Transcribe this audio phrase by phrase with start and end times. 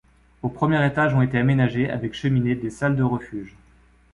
[0.41, 3.55] Au premier étage ont été aménagées, avec cheminée, des salles de refuge.